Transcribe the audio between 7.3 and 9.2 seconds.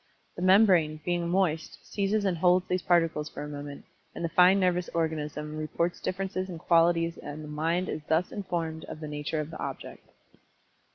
the Mind is thus informed of the